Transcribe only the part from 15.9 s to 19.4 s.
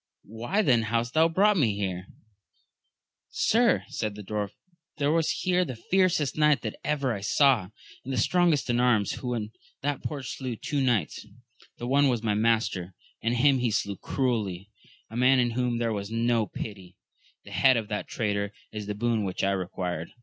was no pity: the head of that traitor is the boon